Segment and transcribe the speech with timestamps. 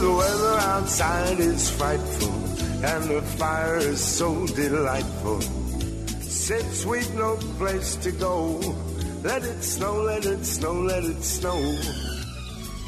[0.00, 2.32] the weather outside is frightful
[2.82, 5.40] and the fire is so delightful.
[6.22, 8.58] Said sweet no place to go.
[9.22, 11.60] Let it snow, let it snow, let it snow.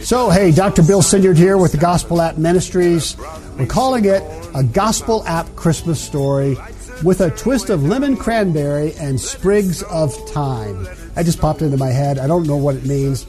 [0.00, 0.82] So, hey, Dr.
[0.82, 3.14] Bill Senyard here with the Gospel Map Ministries.
[3.58, 4.22] We're calling it
[4.54, 6.56] a Gospel Map Christmas story
[7.04, 10.84] with a twist of lemon cranberry and sprigs of thyme.
[11.14, 12.18] That just popped into my head.
[12.18, 13.26] I don't know what it means.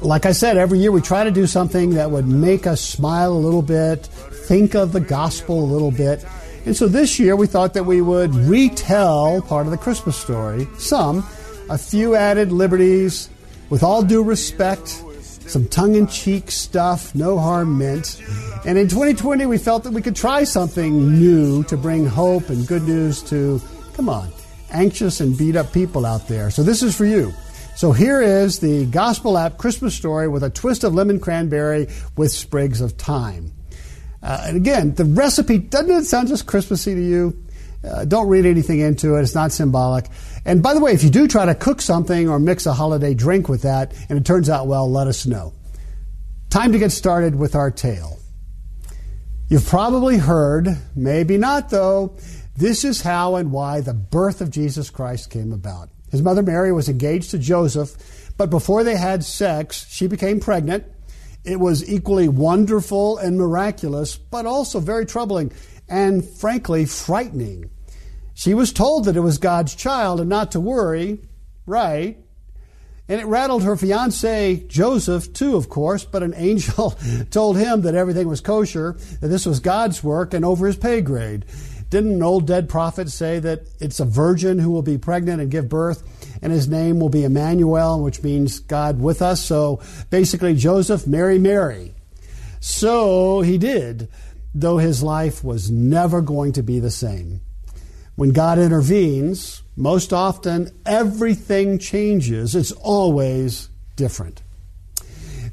[0.00, 3.32] Like I said, every year we try to do something that would make us smile
[3.32, 6.24] a little bit, think of the gospel a little bit.
[6.64, 10.66] And so this year we thought that we would retell part of the Christmas story,
[10.78, 11.18] some,
[11.68, 13.28] a few added liberties,
[13.68, 14.88] with all due respect,
[15.46, 18.22] some tongue in cheek stuff, no harm meant.
[18.64, 22.66] And in 2020, we felt that we could try something new to bring hope and
[22.66, 23.60] good news to,
[23.94, 24.30] come on,
[24.70, 26.50] anxious and beat up people out there.
[26.50, 27.34] So this is for you.
[27.76, 32.30] So here is the Gospel Map Christmas story with a twist of lemon cranberry with
[32.30, 33.52] sprigs of thyme.
[34.22, 37.44] Uh, and again, the recipe doesn't it sound just Christmassy to you?
[37.84, 39.22] Uh, don't read anything into it.
[39.22, 40.06] It's not symbolic.
[40.44, 43.12] And by the way, if you do try to cook something or mix a holiday
[43.12, 45.52] drink with that and it turns out well, let us know.
[46.50, 48.20] Time to get started with our tale.
[49.48, 52.16] You've probably heard, maybe not though,
[52.56, 55.88] this is how and why the birth of Jesus Christ came about.
[56.14, 60.84] His mother Mary was engaged to Joseph, but before they had sex, she became pregnant.
[61.42, 65.50] It was equally wonderful and miraculous, but also very troubling
[65.88, 67.68] and frankly frightening.
[68.32, 71.18] She was told that it was God's child and not to worry,
[71.66, 72.16] right?
[73.08, 76.92] And it rattled her fiance, Joseph, too, of course, but an angel
[77.30, 81.00] told him that everything was kosher, that this was God's work and over his pay
[81.00, 81.44] grade.
[81.90, 85.50] Didn't an old dead prophet say that it's a virgin who will be pregnant and
[85.50, 86.02] give birth,
[86.42, 89.42] and his name will be Emmanuel, which means God with us?
[89.42, 89.80] So
[90.10, 91.94] basically, Joseph, marry Mary.
[92.60, 94.08] So he did,
[94.54, 97.40] though his life was never going to be the same.
[98.16, 102.54] When God intervenes, most often everything changes.
[102.54, 104.42] It's always different.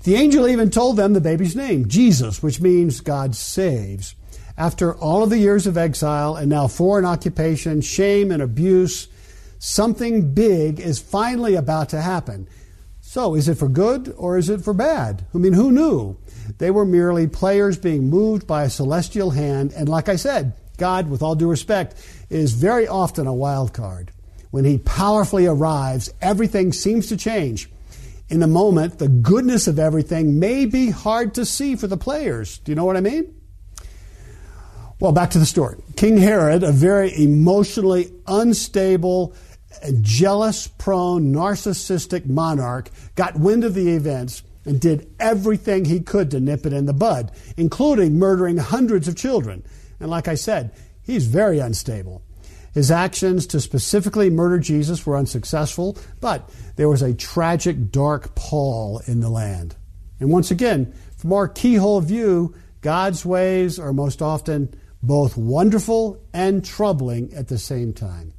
[0.04, 4.16] The angel even told them the baby's name, Jesus, which means God saves.
[4.58, 9.08] After all of the years of exile and now foreign occupation, shame, and abuse,
[9.60, 12.48] something big is finally about to happen.
[13.00, 15.26] So, is it for good or is it for bad?
[15.34, 16.18] I mean, who knew?
[16.60, 21.10] They were merely players being moved by a celestial hand, and like I said, God,
[21.10, 21.96] with all due respect,
[22.30, 24.12] is very often a wild card.
[24.52, 27.70] When he powerfully arrives, everything seems to change.
[28.30, 32.60] In a moment, the goodness of everything may be hard to see for the players.
[32.60, 33.36] Do you know what I mean?
[35.02, 35.78] Well, back to the story.
[35.96, 39.34] King Herod, a very emotionally unstable,
[40.00, 46.40] jealous prone, narcissistic monarch, got wind of the events and did everything he could to
[46.40, 49.64] nip it in the bud, including murdering hundreds of children.
[50.00, 52.22] And like I said, he's very unstable.
[52.72, 59.02] His actions to specifically murder Jesus were unsuccessful, but there was a tragic, dark pall
[59.08, 59.76] in the land.
[60.20, 66.64] And once again, from our keyhole view, God's ways are most often both wonderful and
[66.64, 68.34] troubling at the same time.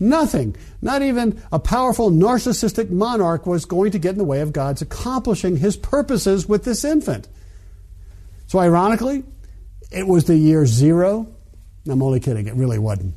[0.00, 4.52] Nothing, not even a powerful narcissistic monarch, was going to get in the way of
[4.52, 7.28] God's accomplishing his purposes with this infant.
[8.48, 9.22] So, ironically,
[9.92, 11.28] it was the year zero.
[11.88, 13.14] I'm only kidding, it really wasn't.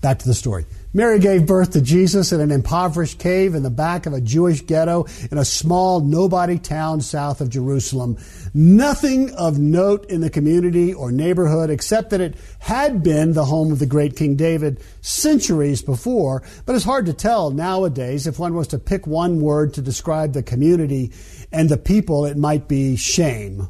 [0.00, 0.66] Back to the story.
[0.96, 4.62] Mary gave birth to Jesus in an impoverished cave in the back of a Jewish
[4.62, 8.16] ghetto in a small nobody town south of Jerusalem.
[8.54, 13.72] Nothing of note in the community or neighborhood except that it had been the home
[13.72, 18.54] of the great King David centuries before, but it's hard to tell nowadays if one
[18.54, 21.12] was to pick one word to describe the community
[21.52, 23.68] and the people, it might be shame.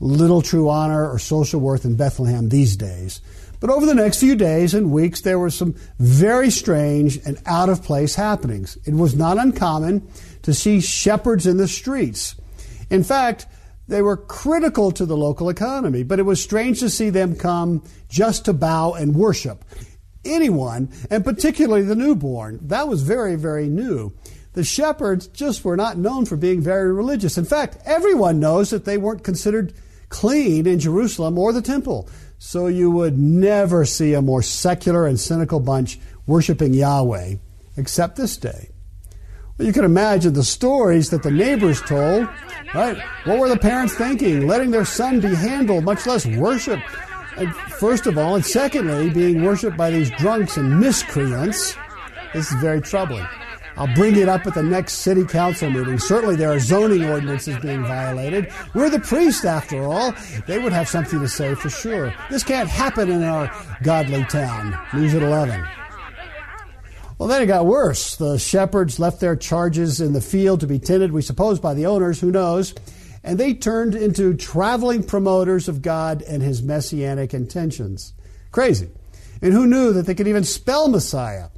[0.00, 3.22] Little true honor or social worth in Bethlehem these days.
[3.62, 7.68] But over the next few days and weeks, there were some very strange and out
[7.68, 8.76] of place happenings.
[8.84, 10.08] It was not uncommon
[10.42, 12.34] to see shepherds in the streets.
[12.90, 13.46] In fact,
[13.86, 17.84] they were critical to the local economy, but it was strange to see them come
[18.08, 19.64] just to bow and worship.
[20.24, 24.12] Anyone, and particularly the newborn, that was very, very new.
[24.54, 27.38] The shepherds just were not known for being very religious.
[27.38, 29.72] In fact, everyone knows that they weren't considered
[30.08, 32.08] clean in Jerusalem or the temple.
[32.44, 37.36] So you would never see a more secular and cynical bunch worshiping Yahweh,
[37.76, 38.70] except this day.
[39.56, 42.28] Well, you can imagine the stories that the neighbors told,
[42.74, 43.00] right?
[43.26, 44.48] What were the parents thinking?
[44.48, 46.82] Letting their son be handled, much less worshiped.
[47.36, 51.76] And first of all, and secondly, being worshiped by these drunks and miscreants.
[52.34, 53.24] This is very troubling.
[53.76, 55.98] I'll bring it up at the next city council meeting.
[55.98, 58.52] Certainly there are zoning ordinances being violated.
[58.74, 60.14] We're the priest, after all.
[60.46, 62.14] They would have something to say for sure.
[62.30, 63.50] This can't happen in our
[63.82, 64.78] godly town.
[64.92, 65.64] News at 11.
[67.18, 68.16] Well, then it got worse.
[68.16, 71.86] The shepherds left their charges in the field to be tended, we suppose, by the
[71.86, 72.74] owners, who knows,
[73.22, 78.12] and they turned into traveling promoters of God and his messianic intentions.
[78.50, 78.90] Crazy.
[79.40, 81.48] And who knew that they could even spell Messiah?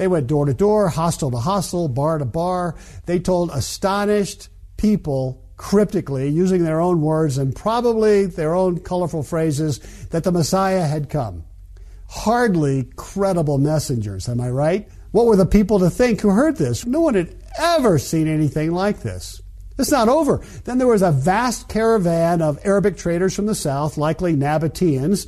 [0.00, 2.74] They went door to door, hostel to hostel, bar to bar.
[3.04, 4.48] They told astonished
[4.78, 10.86] people cryptically, using their own words and probably their own colorful phrases, that the Messiah
[10.86, 11.44] had come.
[12.08, 14.88] Hardly credible messengers, am I right?
[15.10, 16.86] What were the people to think who heard this?
[16.86, 19.42] No one had ever seen anything like this.
[19.78, 20.38] It's not over.
[20.64, 25.26] Then there was a vast caravan of Arabic traders from the south, likely Nabateans.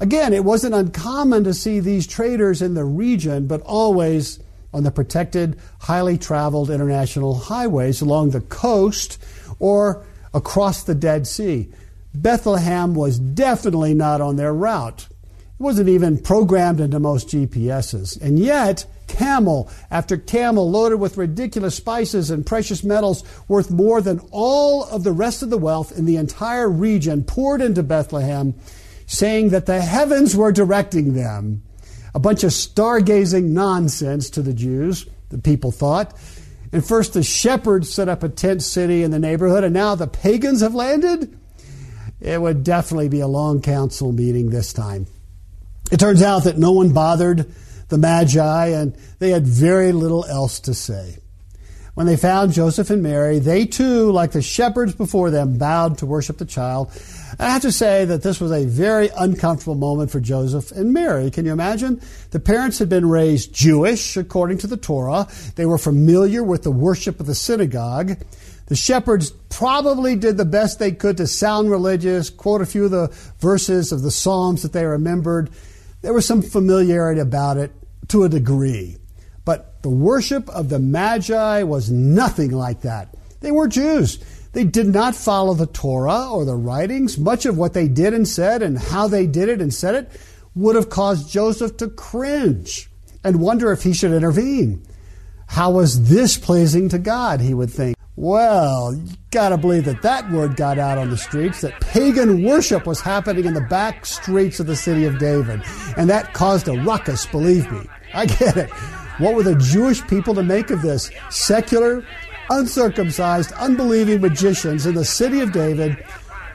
[0.00, 4.40] Again, it wasn't uncommon to see these traders in the region, but always
[4.72, 9.22] on the protected, highly traveled international highways along the coast
[9.58, 11.68] or across the Dead Sea.
[12.14, 15.06] Bethlehem was definitely not on their route.
[15.10, 18.20] It wasn't even programmed into most GPSs.
[18.22, 24.20] And yet, camel after camel loaded with ridiculous spices and precious metals worth more than
[24.30, 28.54] all of the rest of the wealth in the entire region poured into Bethlehem,
[29.10, 31.60] saying that the heavens were directing them.
[32.14, 36.16] A bunch of stargazing nonsense to the Jews, the people thought.
[36.72, 40.06] And first the shepherds set up a tent city in the neighborhood, and now the
[40.06, 41.36] pagans have landed?
[42.20, 45.08] It would definitely be a long council meeting this time.
[45.90, 47.52] It turns out that no one bothered
[47.88, 51.16] the Magi, and they had very little else to say.
[51.94, 56.06] When they found Joseph and Mary, they too, like the shepherds before them, bowed to
[56.06, 56.90] worship the child.
[57.32, 60.92] And I have to say that this was a very uncomfortable moment for Joseph and
[60.92, 61.30] Mary.
[61.30, 62.00] Can you imagine?
[62.30, 65.26] The parents had been raised Jewish according to the Torah.
[65.56, 68.16] They were familiar with the worship of the synagogue.
[68.66, 72.92] The shepherds probably did the best they could to sound religious, quote a few of
[72.92, 73.08] the
[73.40, 75.50] verses of the Psalms that they remembered.
[76.02, 77.72] There was some familiarity about it
[78.08, 78.96] to a degree.
[79.82, 83.14] The worship of the Magi was nothing like that.
[83.40, 84.18] They were Jews.
[84.52, 87.18] They did not follow the Torah or the writings.
[87.18, 90.20] Much of what they did and said and how they did it and said it
[90.54, 92.90] would have caused Joseph to cringe
[93.24, 94.84] and wonder if he should intervene.
[95.46, 97.96] How was this pleasing to God, he would think.
[98.16, 102.86] Well, you gotta believe that that word got out on the streets, that pagan worship
[102.86, 105.62] was happening in the back streets of the city of David.
[105.96, 107.80] And that caused a ruckus, believe me.
[108.12, 108.70] I get it.
[109.20, 111.10] What were the Jewish people to make of this?
[111.28, 112.02] Secular,
[112.48, 116.02] uncircumcised, unbelieving magicians in the city of David,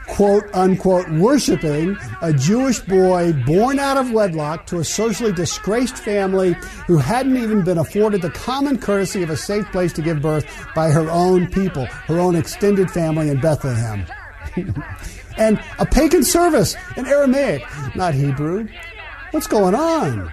[0.08, 6.54] quote unquote, worshiping a Jewish boy born out of wedlock to a socially disgraced family
[6.88, 10.46] who hadn't even been afforded the common courtesy of a safe place to give birth
[10.74, 14.06] by her own people, her own extended family in Bethlehem.
[15.38, 17.64] and a pagan service in Aramaic,
[17.96, 18.68] not Hebrew.
[19.30, 20.32] What's going on?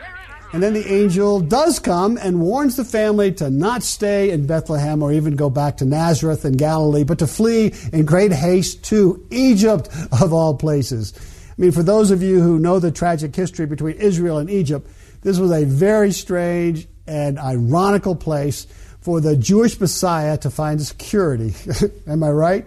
[0.52, 5.02] And then the angel does come and warns the family to not stay in Bethlehem
[5.02, 9.26] or even go back to Nazareth and Galilee, but to flee in great haste to
[9.30, 9.88] Egypt,
[10.20, 11.14] of all places.
[11.16, 14.90] I mean, for those of you who know the tragic history between Israel and Egypt,
[15.22, 18.66] this was a very strange and ironical place
[19.00, 21.54] for the Jewish Messiah to find security.
[22.06, 22.66] Am I right?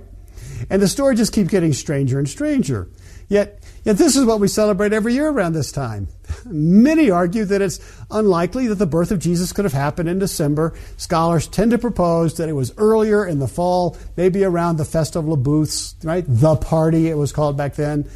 [0.69, 2.89] And the story just keeps getting stranger and stranger.
[3.27, 6.07] Yet Yet this is what we celebrate every year around this time.
[6.45, 10.73] Many argue that it's unlikely that the birth of Jesus could have happened in December.
[10.97, 15.33] Scholars tend to propose that it was earlier in the fall, maybe around the Festival
[15.33, 16.25] of Booths, right?
[16.27, 18.09] The party, it was called back then.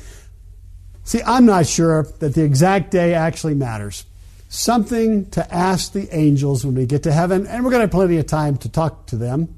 [1.03, 4.05] See, I'm not sure that the exact day actually matters.
[4.49, 7.91] Something to ask the angels when we get to heaven, and we're going to have
[7.91, 9.53] plenty of time to talk to them.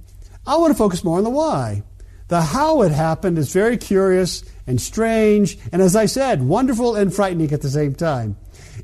[0.46, 1.84] I want to focus more on the why.
[2.32, 7.14] The how it happened is very curious and strange, and as I said, wonderful and
[7.14, 8.38] frightening at the same time.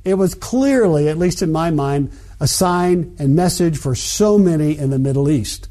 [0.03, 2.11] It was clearly, at least in my mind,
[2.41, 5.69] a sign and message for so many in the Middle East.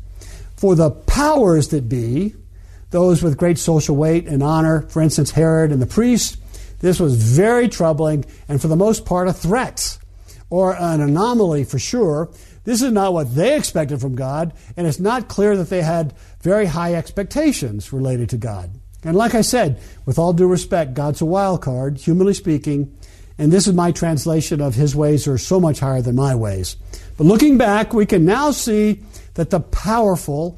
[0.56, 2.34] For the powers that be,
[2.92, 6.38] those with great social weight and honor, for instance, Herod and the priests,
[6.80, 9.98] this was very troubling and for the most part a threat
[10.48, 12.30] or an anomaly for sure.
[12.64, 16.14] This is not what they expected from God, and it's not clear that they had
[16.46, 18.70] very high expectations related to God.
[19.02, 22.96] And like I said, with all due respect, God's a wild card, humanly speaking,
[23.36, 26.76] and this is my translation of his ways are so much higher than my ways.
[27.16, 29.02] But looking back, we can now see
[29.34, 30.56] that the powerful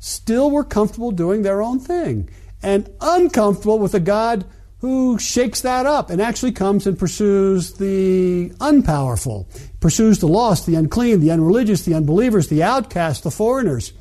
[0.00, 2.28] still were comfortable doing their own thing
[2.60, 4.44] and uncomfortable with a God
[4.80, 9.46] who shakes that up and actually comes and pursues the unpowerful,
[9.78, 13.92] pursues the lost, the unclean, the unreligious, the unbelievers, the outcasts, the foreigners.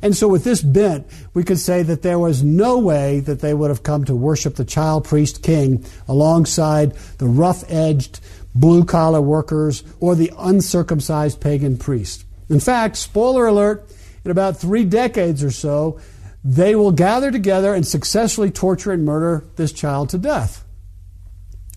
[0.00, 3.52] And so, with this bent, we could say that there was no way that they
[3.52, 8.20] would have come to worship the child priest king alongside the rough edged
[8.54, 12.24] blue collar workers or the uncircumcised pagan priest.
[12.48, 13.90] In fact, spoiler alert,
[14.24, 16.00] in about three decades or so,
[16.44, 20.64] they will gather together and successfully torture and murder this child to death.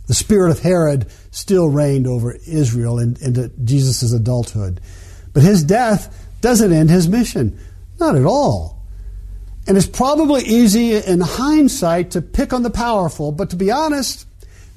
[0.07, 4.79] The spirit of Herod still reigned over Israel into Jesus' adulthood.
[5.33, 7.59] But his death doesn't end his mission.
[7.99, 8.83] Not at all.
[9.67, 14.27] And it's probably easy in hindsight to pick on the powerful, but to be honest,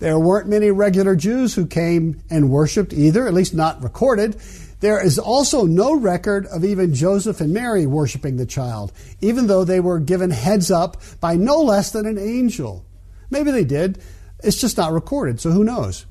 [0.00, 4.36] there weren't many regular Jews who came and worshiped either, at least not recorded.
[4.80, 9.64] There is also no record of even Joseph and Mary worshiping the child, even though
[9.64, 12.84] they were given heads up by no less than an angel.
[13.28, 14.00] Maybe they did.
[14.42, 16.06] It's just not recorded, so who knows?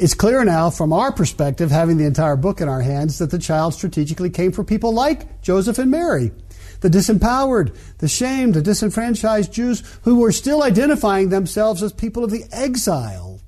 [0.00, 3.38] It's clear now, from our perspective, having the entire book in our hands, that the
[3.38, 6.32] child strategically came for people like Joseph and Mary,
[6.80, 12.30] the disempowered, the shamed, the disenfranchised Jews who were still identifying themselves as people of
[12.30, 13.42] the exile.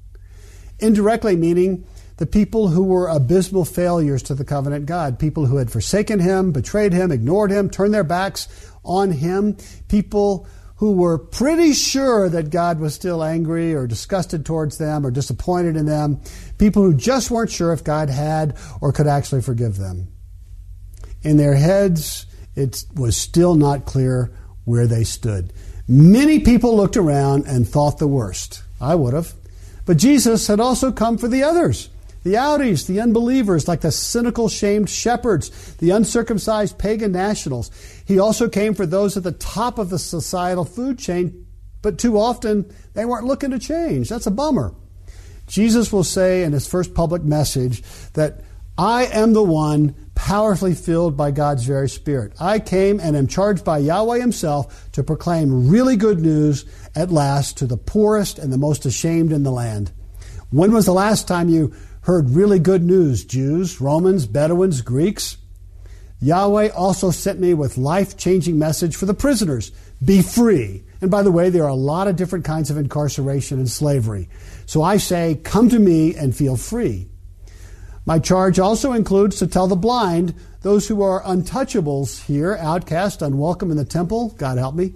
[0.79, 1.87] Indirectly meaning
[2.19, 6.53] the people who were abysmal failures to the covenant God, people who had forsaken him,
[6.53, 8.47] betrayed him, ignored him, turned their backs
[8.85, 9.57] on him,
[9.89, 10.47] people
[10.83, 15.77] who were pretty sure that God was still angry or disgusted towards them or disappointed
[15.77, 16.21] in them,
[16.59, 20.09] people who just weren't sure if God had or could actually forgive them.
[21.23, 24.33] In their heads, it was still not clear
[24.65, 25.53] where they stood.
[25.87, 28.65] Many people looked around and thought the worst.
[28.81, 29.35] I would have.
[29.87, 31.91] But Jesus had also come for the others
[32.23, 37.71] the outies, the unbelievers, like the cynical, shamed shepherds, the uncircumcised pagan nationals.
[38.05, 41.47] He also came for those at the top of the societal food chain,
[41.83, 44.09] but too often they weren't looking to change.
[44.09, 44.75] That's a bummer.
[45.47, 48.41] Jesus will say in his first public message that
[48.79, 52.33] I am the one powerfully filled by God's very Spirit.
[52.41, 56.65] I came and am charged by Yahweh Himself to proclaim really good news
[56.95, 59.93] at last to the poorest and the most ashamed in the land.
[60.51, 65.39] When was the last time you heard really good news, Jews, Romans, Bedouins, Greeks.
[66.21, 69.73] Yahweh also sent me with life changing message for the prisoners
[70.05, 70.85] be free.
[71.01, 74.29] And by the way, there are a lot of different kinds of incarceration and slavery.
[74.67, 77.09] So I say, come to me and feel free.
[78.05, 83.71] My charge also includes to tell the blind, those who are untouchables here, outcast, unwelcome
[83.71, 84.95] in the temple, God help me,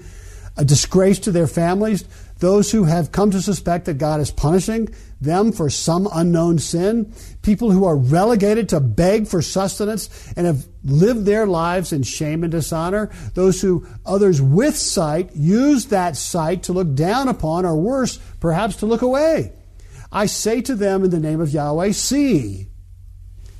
[0.56, 2.04] a disgrace to their families,
[2.38, 4.88] those who have come to suspect that God is punishing
[5.20, 7.12] them for some unknown sin,
[7.42, 12.42] people who are relegated to beg for sustenance and have lived their lives in shame
[12.42, 17.76] and dishonor, those who others with sight use that sight to look down upon, or
[17.76, 19.52] worse, perhaps to look away.
[20.12, 22.68] I say to them in the name of Yahweh, see.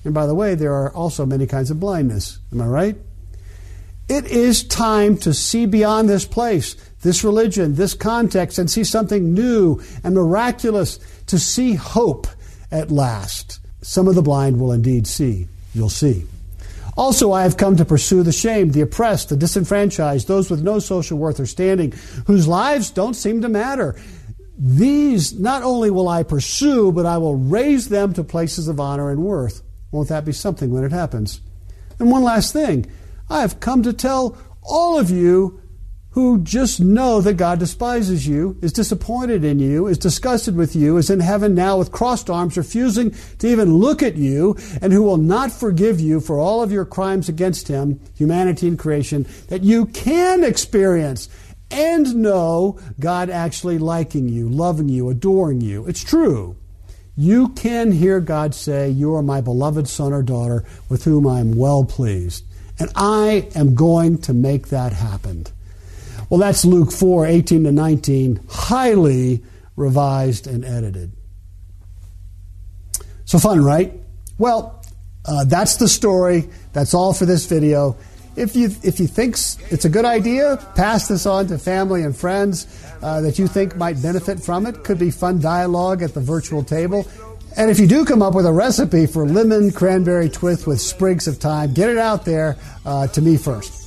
[0.05, 2.39] And by the way, there are also many kinds of blindness.
[2.53, 2.97] Am I right?
[4.09, 9.35] It is time to see beyond this place this religion, this context, and see something
[9.35, 12.27] new and miraculous, to see hope
[12.71, 13.61] at last.
[13.83, 15.47] Some of the blind will indeed see.
[15.75, 16.27] You'll see.
[16.97, 20.79] Also, I have come to pursue the shamed, the oppressed, the disenfranchised, those with no
[20.79, 21.93] social worth or standing,
[22.27, 23.95] whose lives don't seem to matter.
[24.59, 29.11] These not only will I pursue, but I will raise them to places of honor
[29.11, 29.63] and worth.
[29.91, 31.43] Won't that be something when it happens?
[31.99, 32.87] And one last thing
[33.29, 35.61] I have come to tell all of you
[36.17, 40.97] who just know that God despises you, is disappointed in you, is disgusted with you,
[40.97, 45.03] is in heaven now with crossed arms, refusing to even look at you, and who
[45.03, 49.63] will not forgive you for all of your crimes against Him, humanity and creation, that
[49.63, 51.29] you can experience
[51.71, 55.87] and know God actually liking you, loving you, adoring you.
[55.87, 56.57] It's true.
[57.15, 61.41] You can hear God say, You are my beloved son or daughter with whom I
[61.41, 62.43] am well pleased.
[62.79, 65.45] And I am going to make that happen.
[66.29, 69.43] Well, that's Luke 4 18 to 19, highly
[69.77, 71.13] revised and edited.
[73.25, 73.93] So fun, right?
[74.39, 74.83] Well,
[75.25, 76.49] uh, that's the story.
[76.73, 77.97] That's all for this video.
[78.37, 79.35] If you if you think
[79.71, 82.67] it's a good idea, pass this on to family and friends
[83.03, 84.85] uh, that you think might benefit from it.
[84.85, 87.07] Could be fun dialogue at the virtual table.
[87.57, 91.27] And if you do come up with a recipe for lemon cranberry twist with sprigs
[91.27, 93.86] of thyme, get it out there uh, to me first.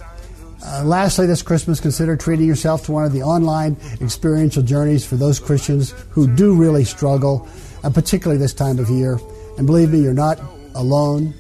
[0.63, 5.15] Uh, lastly, this Christmas, consider treating yourself to one of the online experiential journeys for
[5.15, 7.47] those Christians who do really struggle,
[7.83, 9.19] and particularly this time of year.
[9.57, 10.37] And believe me, you're not
[10.75, 11.33] alone.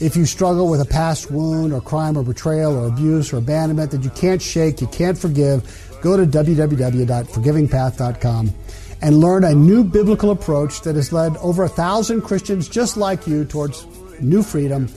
[0.00, 3.92] If you struggle with a past wound or crime or betrayal or abuse or abandonment
[3.92, 5.62] that you can't shake, you can't forgive,
[6.02, 8.52] go to www.forgivingpath.com
[9.02, 13.26] and learn a new biblical approach that has led over a thousand Christians just like
[13.26, 13.86] you towards
[14.20, 14.88] new freedom,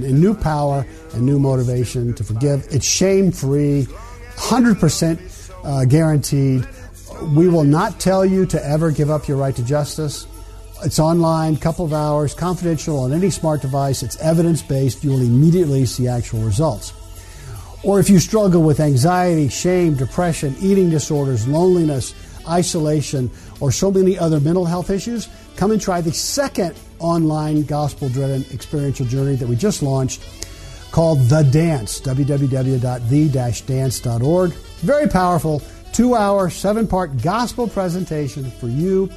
[0.00, 2.66] new power, and new motivation to forgive.
[2.70, 3.86] It's shame free,
[4.36, 6.66] 100% uh, guaranteed.
[7.34, 10.26] We will not tell you to ever give up your right to justice.
[10.84, 14.02] It's online, couple of hours, confidential on any smart device.
[14.02, 15.02] It's evidence based.
[15.02, 16.92] You will immediately see actual results.
[17.82, 22.14] Or if you struggle with anxiety, shame, depression, eating disorders, loneliness,
[22.46, 28.08] isolation, or so many other mental health issues, come and try the second online gospel
[28.08, 30.22] driven experiential journey that we just launched
[30.92, 34.52] called The Dance, www.the-dance.org.
[34.52, 35.62] Very powerful,
[35.92, 39.10] two hour, seven part gospel presentation for you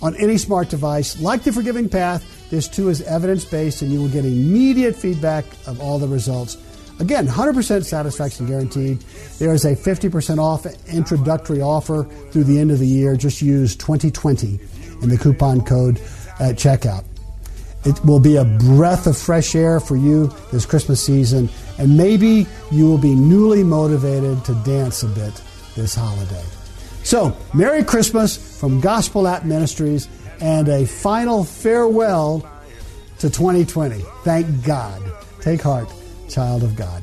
[0.00, 1.20] on any smart device.
[1.20, 5.44] Like the Forgiving Path, this too is evidence based and you will get immediate feedback
[5.66, 6.56] of all the results.
[7.00, 9.00] Again, 100% satisfaction guaranteed.
[9.38, 13.16] There is a 50% off introductory offer through the end of the year.
[13.16, 14.58] Just use 2020
[15.02, 16.00] in the coupon code
[16.40, 17.04] at checkout.
[17.88, 22.46] It will be a breath of fresh air for you this Christmas season, and maybe
[22.70, 25.42] you will be newly motivated to dance a bit
[25.74, 26.44] this holiday.
[27.02, 30.06] So, Merry Christmas from Gospel Map Ministries
[30.38, 32.40] and a final farewell
[33.20, 34.04] to 2020.
[34.22, 35.02] Thank God.
[35.40, 35.90] Take heart,
[36.28, 37.02] child of God.